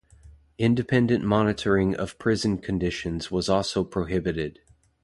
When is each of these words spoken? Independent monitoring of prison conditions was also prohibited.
Independent 0.57 1.23
monitoring 1.23 1.95
of 1.95 2.17
prison 2.17 2.57
conditions 2.57 3.29
was 3.29 3.47
also 3.47 3.83
prohibited. 3.83 4.59